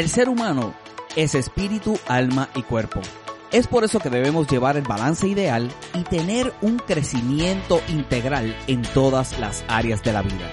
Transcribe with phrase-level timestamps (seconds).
[0.00, 0.72] El ser humano
[1.14, 3.02] es espíritu, alma y cuerpo.
[3.52, 8.80] Es por eso que debemos llevar el balance ideal y tener un crecimiento integral en
[8.80, 10.50] todas las áreas de la vida.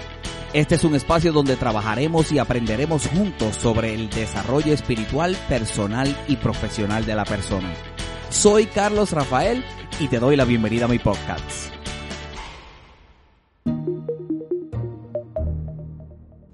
[0.52, 6.36] Este es un espacio donde trabajaremos y aprenderemos juntos sobre el desarrollo espiritual, personal y
[6.36, 7.74] profesional de la persona.
[8.30, 9.64] Soy Carlos Rafael
[9.98, 11.77] y te doy la bienvenida a mi podcast.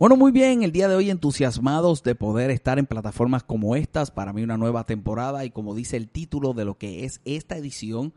[0.03, 4.11] Bueno, muy bien, el día de hoy entusiasmados de poder estar en plataformas como estas,
[4.11, 7.55] para mí una nueva temporada y como dice el título de lo que es esta
[7.55, 8.11] edición,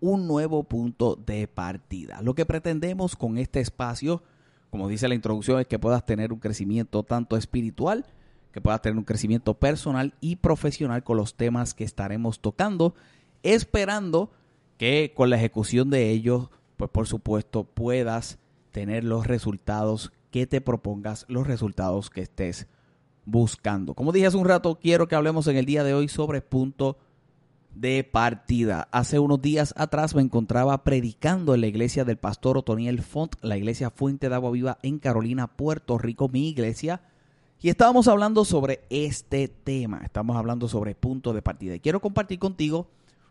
[0.00, 2.22] un nuevo punto de partida.
[2.22, 4.22] Lo que pretendemos con este espacio,
[4.70, 8.06] como dice la introducción, es que puedas tener un crecimiento tanto espiritual,
[8.50, 12.94] que puedas tener un crecimiento personal y profesional con los temas que estaremos tocando,
[13.42, 14.30] esperando
[14.78, 18.38] que con la ejecución de ellos, pues por supuesto puedas
[18.72, 22.66] tener los resultados que te propongas los resultados que estés
[23.24, 23.94] buscando.
[23.94, 26.98] Como dije hace un rato, quiero que hablemos en el día de hoy sobre punto
[27.74, 28.86] de partida.
[28.92, 33.56] Hace unos días atrás me encontraba predicando en la iglesia del pastor Otoniel Font, la
[33.56, 37.00] iglesia Fuente de Agua Viva en Carolina, Puerto Rico, mi iglesia.
[37.62, 41.76] Y estábamos hablando sobre este tema, estamos hablando sobre punto de partida.
[41.76, 42.88] Y quiero compartir contigo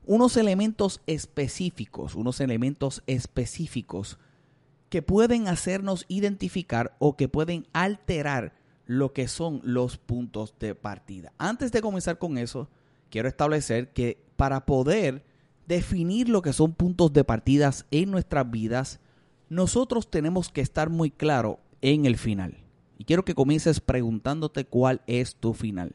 [0.08, 4.17] unos elementos específicos, unos elementos específicos
[4.95, 8.53] que pueden hacernos identificar o que pueden alterar
[8.85, 11.33] lo que son los puntos de partida.
[11.37, 12.69] Antes de comenzar con eso,
[13.09, 15.25] quiero establecer que para poder
[15.67, 19.02] definir lo que son puntos de partidas en nuestras vidas,
[19.49, 22.55] nosotros tenemos que estar muy claro en el final.
[22.97, 25.93] Y quiero que comiences preguntándote cuál es tu final.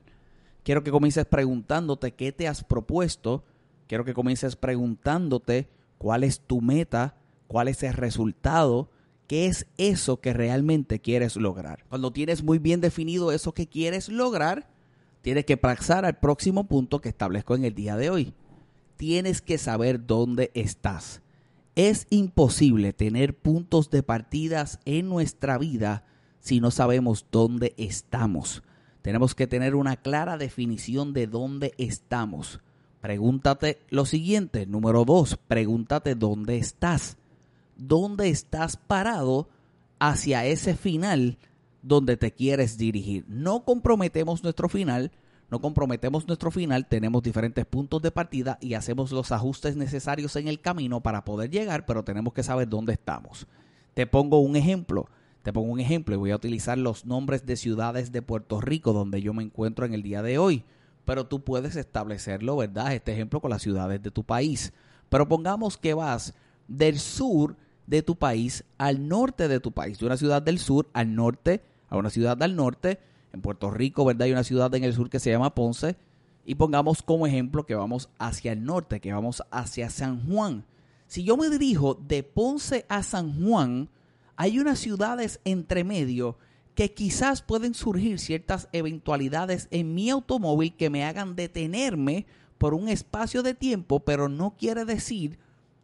[0.63, 3.45] Quiero que comiences preguntándote qué te has propuesto.
[3.87, 7.17] Quiero que comiences preguntándote cuál es tu meta
[7.51, 8.93] cuál es el resultado,
[9.27, 11.85] qué es eso que realmente quieres lograr.
[11.89, 14.71] Cuando tienes muy bien definido eso que quieres lograr,
[15.21, 18.35] tienes que pasar al próximo punto que establezco en el día de hoy.
[18.97, 21.23] Tienes que saber dónde estás.
[21.75, 26.05] Es imposible tener puntos de partidas en nuestra vida
[26.39, 28.63] si no sabemos dónde estamos.
[29.03, 32.61] Tenemos que tener una clara definición de dónde estamos.
[33.01, 34.67] Pregúntate lo siguiente.
[34.67, 37.17] Número dos, pregúntate dónde estás
[37.81, 39.49] dónde estás parado
[39.99, 41.39] hacia ese final
[41.83, 43.25] donde te quieres dirigir.
[43.29, 45.13] No comprometemos nuestro final,
[45.51, 50.47] no comprometemos nuestro final, tenemos diferentes puntos de partida y hacemos los ajustes necesarios en
[50.47, 53.47] el camino para poder llegar, pero tenemos que saber dónde estamos.
[53.95, 55.09] Te pongo un ejemplo,
[55.43, 58.93] te pongo un ejemplo y voy a utilizar los nombres de ciudades de Puerto Rico
[58.93, 60.65] donde yo me encuentro en el día de hoy,
[61.07, 62.95] pero tú puedes establecerlo, ¿verdad?
[62.95, 64.73] Este ejemplo con las ciudades de tu país.
[65.09, 66.35] Pero pongamos que vas
[66.69, 67.57] del sur
[67.91, 71.61] de tu país al norte de tu país, de una ciudad del sur al norte,
[71.89, 73.01] a una ciudad al norte.
[73.33, 74.23] En Puerto Rico, ¿verdad?
[74.23, 75.97] Hay una ciudad en el sur que se llama Ponce.
[76.45, 80.65] Y pongamos como ejemplo que vamos hacia el norte, que vamos hacia San Juan.
[81.07, 83.89] Si yo me dirijo de Ponce a San Juan,
[84.37, 86.39] hay unas ciudades entre medio
[86.77, 92.27] que quizás pueden surgir ciertas eventualidades en mi automóvil que me hagan detenerme
[92.57, 95.39] por un espacio de tiempo, pero no quiere decir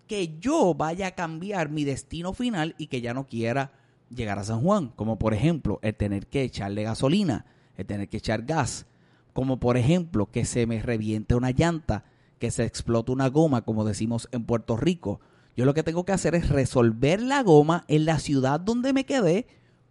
[0.07, 3.73] que yo vaya a cambiar mi destino final y que ya no quiera
[4.11, 7.47] llegar a San Juan, como por ejemplo el tener que echarle gasolina,
[7.77, 8.87] el tener que echar gas,
[9.33, 12.05] como por ejemplo que se me reviente una llanta,
[12.39, 15.21] que se explote una goma, como decimos en Puerto Rico.
[15.57, 19.05] Yo lo que tengo que hacer es resolver la goma en la ciudad donde me
[19.07, 19.47] quedé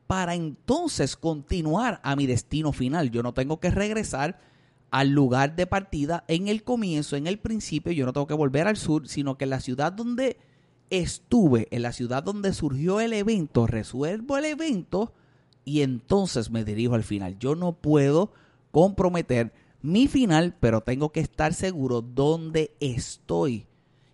[0.07, 3.09] para entonces continuar a mi destino final.
[3.09, 4.39] Yo no tengo que regresar
[4.95, 8.66] al lugar de partida en el comienzo, en el principio, yo no tengo que volver
[8.66, 10.38] al sur, sino que la ciudad donde
[10.89, 15.11] estuve, en la ciudad donde surgió el evento, resuelvo el evento
[15.66, 17.38] y entonces me dirijo al final.
[17.39, 18.31] Yo no puedo
[18.72, 19.51] comprometer
[19.81, 23.67] mi final, pero tengo que estar seguro dónde estoy.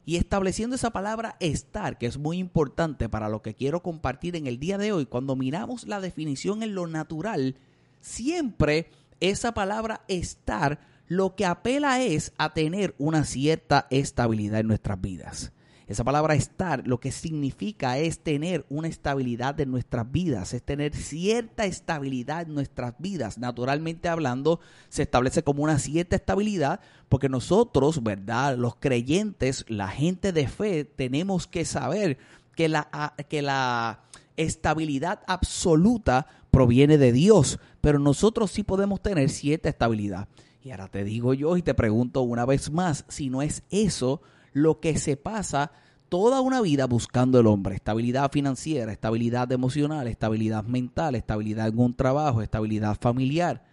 [0.04, 4.48] Y estableciendo esa palabra estar, que es muy importante para lo que quiero compartir en
[4.48, 7.56] el día de hoy, cuando miramos la definición en lo natural,
[8.00, 8.90] siempre
[9.22, 15.52] esa palabra estar lo que apela es a tener una cierta estabilidad en nuestras vidas.
[15.92, 20.96] Esa palabra estar lo que significa es tener una estabilidad en nuestras vidas, es tener
[20.96, 23.38] cierta estabilidad en nuestras vidas.
[23.38, 26.80] Naturalmente hablando, se establece como una cierta estabilidad
[27.10, 28.56] porque nosotros, ¿verdad?
[28.56, 32.18] Los creyentes, la gente de fe, tenemos que saber
[32.56, 34.00] que la, que la
[34.42, 40.28] estabilidad absoluta proviene de Dios, pero nosotros sí podemos tener cierta estabilidad.
[40.64, 44.22] Y ahora te digo yo y te pregunto una vez más, si no es eso
[44.54, 45.72] lo que se pasa
[46.10, 51.94] toda una vida buscando el hombre, estabilidad financiera, estabilidad emocional, estabilidad mental, estabilidad en un
[51.96, 53.64] trabajo, estabilidad familiar.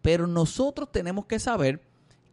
[0.00, 1.82] Pero nosotros tenemos que saber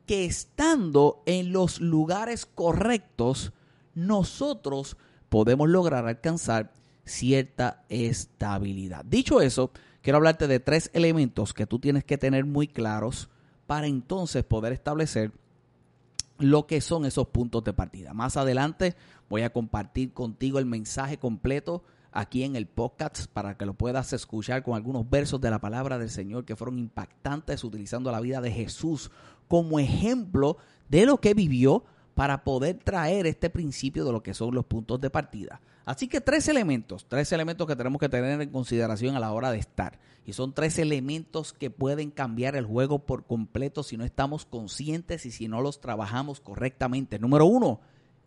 [0.06, 3.51] que estando en los lugares correctos,
[3.94, 4.95] nosotros
[5.28, 6.72] podemos lograr alcanzar
[7.06, 9.06] cierta estabilidad.
[9.06, 9.71] Dicho eso,
[10.01, 13.30] quiero hablarte de tres elementos que tú tienes que tener muy claros
[13.68, 15.31] para entonces poder establecer
[16.38, 18.13] lo que son esos puntos de partida.
[18.13, 18.95] Más adelante
[19.30, 24.12] voy a compartir contigo el mensaje completo aquí en el podcast para que lo puedas
[24.13, 28.42] escuchar con algunos versos de la palabra del Señor que fueron impactantes utilizando la vida
[28.42, 29.12] de Jesús
[29.47, 30.57] como ejemplo
[30.89, 31.86] de lo que vivió
[32.21, 35.59] para poder traer este principio de lo que son los puntos de partida.
[35.85, 39.51] Así que tres elementos, tres elementos que tenemos que tener en consideración a la hora
[39.51, 39.97] de estar.
[40.23, 45.25] Y son tres elementos que pueden cambiar el juego por completo si no estamos conscientes
[45.25, 47.18] y si no los trabajamos correctamente.
[47.18, 47.79] Número uno,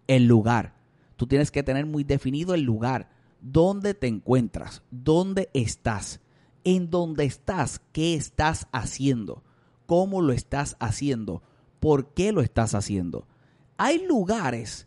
[0.08, 0.74] el lugar.
[1.14, 3.10] Tú tienes que tener muy definido el lugar,
[3.40, 6.18] dónde te encuentras, dónde estás,
[6.64, 9.44] en dónde estás, qué estás haciendo,
[9.86, 11.44] cómo lo estás haciendo,
[11.78, 13.28] por qué lo estás haciendo.
[13.76, 14.86] Hay lugares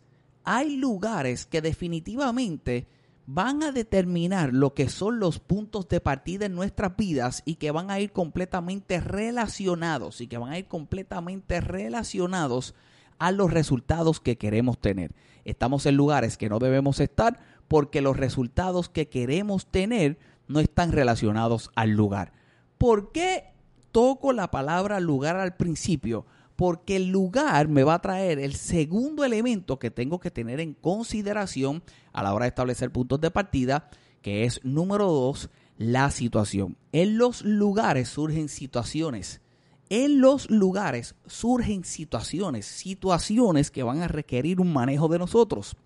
[0.50, 2.86] hay lugares que definitivamente
[3.26, 7.70] van a determinar lo que son los puntos de partida en nuestras vidas y que
[7.70, 12.74] van a ir completamente relacionados y que van a ir completamente relacionados
[13.18, 15.14] a los resultados que queremos tener.
[15.44, 17.38] Estamos en lugares que no debemos estar
[17.68, 22.32] porque los resultados que queremos tener no están relacionados al lugar.
[22.78, 23.52] ¿Por qué
[23.92, 26.24] toco la palabra lugar al principio?
[26.58, 30.74] Porque el lugar me va a traer el segundo elemento que tengo que tener en
[30.74, 33.88] consideración a la hora de establecer puntos de partida,
[34.22, 36.76] que es número dos, la situación.
[36.90, 39.40] En los lugares surgen situaciones.
[39.88, 45.76] En los lugares surgen situaciones, situaciones que van a requerir un manejo de nosotros,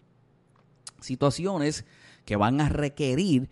[1.00, 1.84] situaciones
[2.24, 3.50] que van a requerir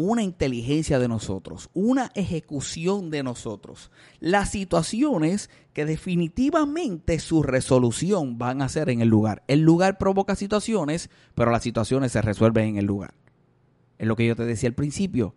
[0.00, 3.90] una inteligencia de nosotros, una ejecución de nosotros.
[4.20, 9.42] Las situaciones que definitivamente su resolución van a ser en el lugar.
[9.48, 13.12] El lugar provoca situaciones, pero las situaciones se resuelven en el lugar.
[13.98, 15.34] Es lo que yo te decía al principio.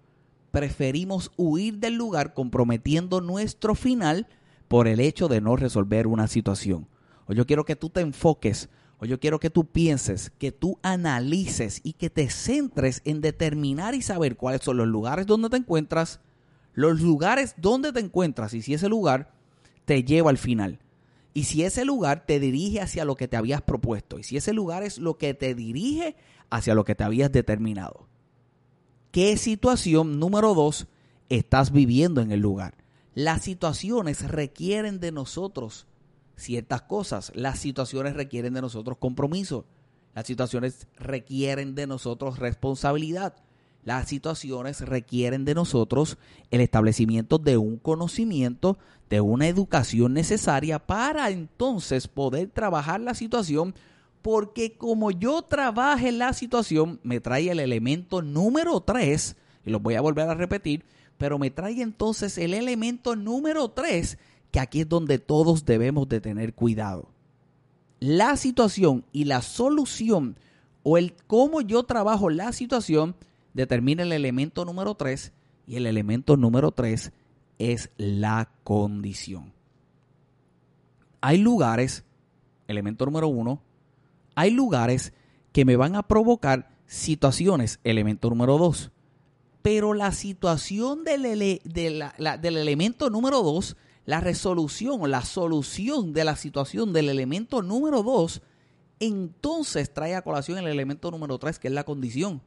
[0.52, 4.28] Preferimos huir del lugar comprometiendo nuestro final
[4.68, 6.88] por el hecho de no resolver una situación.
[7.26, 8.70] O yo quiero que tú te enfoques
[9.02, 13.96] o yo quiero que tú pienses, que tú analices y que te centres en determinar
[13.96, 16.20] y saber cuáles son los lugares donde te encuentras,
[16.76, 19.34] los lugares donde te encuentras y si ese lugar
[19.86, 20.78] te lleva al final.
[21.34, 24.20] Y si ese lugar te dirige hacia lo que te habías propuesto.
[24.20, 26.16] Y si ese lugar es lo que te dirige
[26.52, 28.08] hacia lo que te habías determinado.
[29.12, 30.86] ¿Qué situación número dos
[31.30, 32.76] estás viviendo en el lugar?
[33.16, 35.88] Las situaciones requieren de nosotros
[36.42, 37.32] ciertas cosas.
[37.36, 39.66] Las situaciones requieren de nosotros compromiso.
[40.14, 43.36] Las situaciones requieren de nosotros responsabilidad.
[43.84, 46.18] Las situaciones requieren de nosotros
[46.52, 48.78] el establecimiento de un conocimiento,
[49.10, 53.74] de una educación necesaria para entonces poder trabajar la situación,
[54.22, 59.36] porque como yo trabaje la situación, me trae el elemento número tres,
[59.66, 60.86] y lo voy a volver a repetir,
[61.18, 64.20] pero me trae entonces el elemento número tres
[64.52, 67.10] que aquí es donde todos debemos de tener cuidado.
[68.00, 70.38] La situación y la solución
[70.84, 73.16] o el cómo yo trabajo la situación
[73.54, 75.32] determina el elemento número tres
[75.68, 77.12] y el elemento número tres
[77.60, 79.54] es la condición.
[81.22, 82.04] Hay lugares,
[82.68, 83.62] elemento número uno,
[84.36, 85.14] hay lugares
[85.52, 88.92] que me van a provocar situaciones, elemento número dos.
[89.62, 91.22] Pero la situación del,
[91.64, 98.42] del elemento número dos la resolución la solución de la situación del elemento número dos,
[99.00, 102.42] entonces trae a colación el elemento número tres, que es la condición.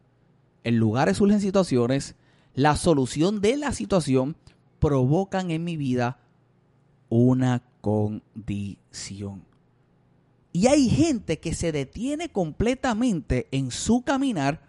[0.63, 2.15] En lugares surgen situaciones,
[2.55, 4.37] la solución de la situación
[4.79, 6.21] provocan en mi vida
[7.09, 9.45] una condición.
[10.53, 14.63] Y hay gente que se detiene completamente en su caminar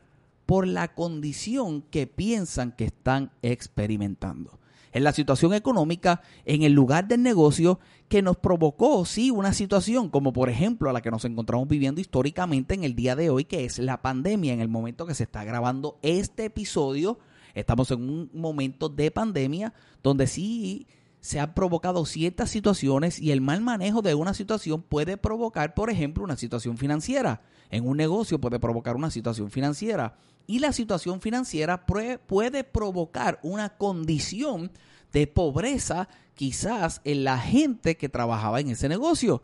[0.45, 4.59] por la condición que piensan que están experimentando
[4.95, 10.09] en la situación económica en el lugar del negocio que nos provocó, sí, una situación
[10.09, 13.43] como por ejemplo a la que nos encontramos viviendo históricamente en el día de hoy,
[13.43, 14.53] que es la pandemia.
[14.53, 17.19] En el momento que se está grabando este episodio,
[17.55, 20.87] estamos en un momento de pandemia donde sí
[21.25, 25.89] se han provocado ciertas situaciones y el mal manejo de una situación puede provocar, por
[25.89, 27.41] ejemplo, una situación financiera.
[27.71, 33.69] En un negocio puede provocar una situación financiera y la situación financiera puede provocar una
[33.69, 34.71] condición
[35.11, 39.41] de pobreza quizás en la gente que trabajaba en ese negocio.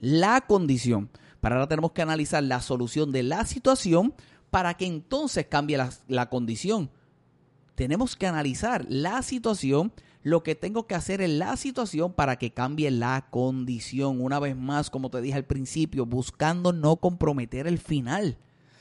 [0.00, 1.10] La condición.
[1.42, 4.14] Para ahora tenemos que analizar la solución de la situación
[4.48, 6.90] para que entonces cambie la, la condición.
[7.74, 12.52] Tenemos que analizar la situación lo que tengo que hacer en la situación para que
[12.52, 14.20] cambie la condición.
[14.20, 18.36] Una vez más, como te dije al principio, buscando no comprometer el final.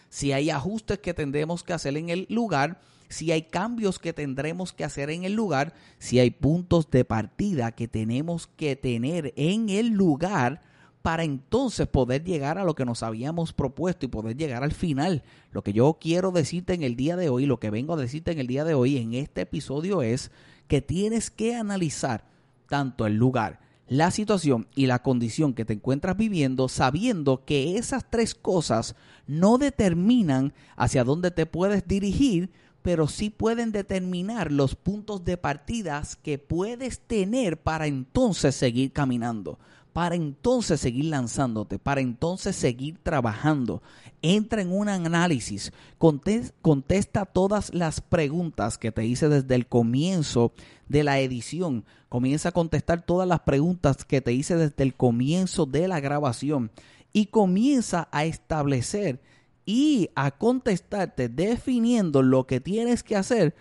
[0.09, 2.79] Si hay ajustes que tendremos que hacer en el lugar,
[3.09, 7.71] si hay cambios que tendremos que hacer en el lugar, si hay puntos de partida
[7.71, 10.61] que tenemos que tener en el lugar
[11.07, 15.23] para entonces poder llegar a lo que nos habíamos propuesto y poder llegar al final.
[15.53, 18.33] Lo que yo quiero decirte en el día de hoy, lo que vengo a decirte
[18.33, 20.31] en el día de hoy en este episodio es
[20.67, 22.25] que tienes que analizar
[22.67, 28.03] tanto el lugar, la situación y la condición que te encuentras viviendo sabiendo que esas
[28.09, 28.97] tres cosas
[29.27, 32.49] no determinan hacia dónde te puedes dirigir,
[32.81, 39.57] pero sí pueden determinar los puntos de partidas que puedes tener para entonces seguir caminando
[39.97, 43.81] para entonces seguir lanzándote, para entonces seguir trabajando.
[44.21, 50.53] Entra en un análisis, contesta todas las preguntas que te hice desde el comienzo
[50.87, 51.83] de la edición.
[52.09, 56.69] Comienza a contestar todas las preguntas que te hice desde el comienzo de la grabación
[57.11, 59.19] y comienza a establecer
[59.65, 63.55] y a contestarte definiendo lo que tienes que hacer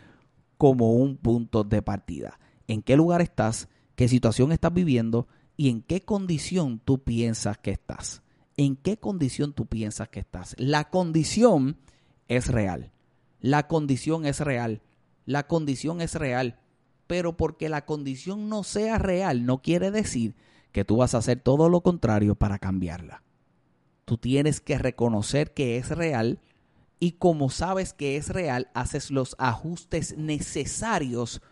[0.59, 2.39] como un punto de partida.
[2.69, 3.71] ¿En qué lugar estás?
[3.95, 5.29] ¿Qué situación estás viviendo?
[5.57, 8.23] Y en qué condición tú piensas que estás.
[8.57, 10.55] ¿En qué condición tú piensas que estás?
[10.59, 11.79] La condición
[12.29, 12.93] es real.
[13.41, 14.83] La condición es real.
[15.25, 16.59] La condición es real.
[17.07, 20.35] Pero porque la condición no sea real no quiere decir
[20.73, 23.23] que tú vas a hacer todo lo contrario para cambiarla.
[24.05, 26.41] Tú tienes que reconocer que es real
[26.99, 31.43] y como sabes que es real, haces los ajustes necesarios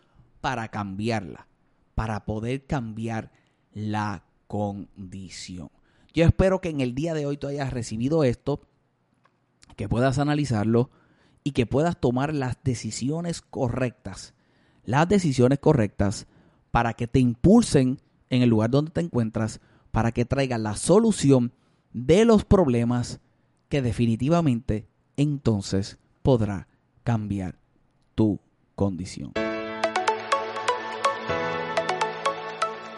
[0.41, 1.47] para cambiarla,
[1.95, 3.31] para poder cambiar
[3.75, 5.71] la condición.
[6.15, 8.63] Yo espero que en el día de hoy tú hayas recibido esto,
[9.77, 10.91] que puedas analizarlo
[11.43, 14.35] y que puedas tomar las decisiones correctas.
[14.85, 16.27] Las decisiones correctas
[16.71, 18.01] para que te impulsen
[18.31, 21.53] en el lugar donde te encuentras, para que traigan la solución
[21.93, 23.21] de los problemas
[23.69, 26.69] que definitivamente entonces podrá
[27.03, 27.59] cambiar
[28.15, 28.41] tu
[28.75, 29.33] condición.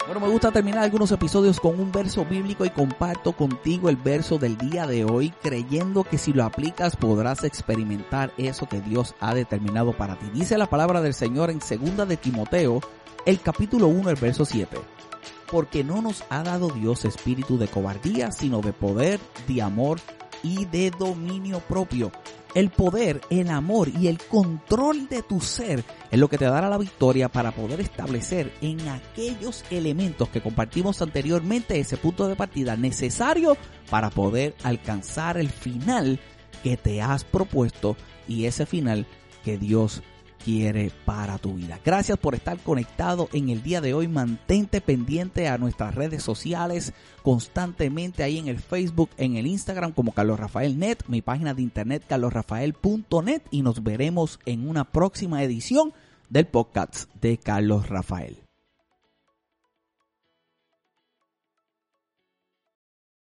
[0.06, 4.38] Bueno, me gusta terminar algunos episodios con un verso bíblico y comparto contigo el verso
[4.38, 9.34] del día de hoy, creyendo que si lo aplicas podrás experimentar eso que Dios ha
[9.34, 10.26] determinado para ti.
[10.32, 12.80] Dice la palabra del Señor en segunda de Timoteo,
[13.25, 14.78] el capítulo 1, el verso 7.
[15.50, 19.98] Porque no nos ha dado Dios espíritu de cobardía, sino de poder, de amor
[20.44, 22.12] y de dominio propio
[22.56, 26.70] el poder, el amor y el control de tu ser es lo que te dará
[26.70, 32.75] la victoria para poder establecer en aquellos elementos que compartimos anteriormente ese punto de partida
[32.75, 33.58] necesario
[33.90, 36.18] para poder alcanzar el final
[36.62, 37.94] que te has propuesto
[38.26, 39.06] y ese final
[39.44, 40.02] que Dios
[40.47, 41.81] quiere para tu vida.
[41.85, 44.07] Gracias por estar conectado en el día de hoy.
[44.07, 46.93] Mantente pendiente a nuestras redes sociales
[47.25, 51.62] constantemente ahí en el Facebook, en el Instagram como Carlos Rafael Net, mi página de
[51.62, 55.93] internet carlosrafael.net y nos veremos en una próxima edición
[56.31, 58.46] del podcast de Carlos Rafael.